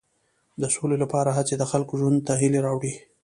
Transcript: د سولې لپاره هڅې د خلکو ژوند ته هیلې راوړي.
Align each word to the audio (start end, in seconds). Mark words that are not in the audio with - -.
د 0.61 0.63
سولې 0.75 0.97
لپاره 1.03 1.29
هڅې 1.37 1.55
د 1.57 1.63
خلکو 1.71 1.93
ژوند 1.99 2.19
ته 2.27 2.33
هیلې 2.41 2.59
راوړي. 2.65 2.93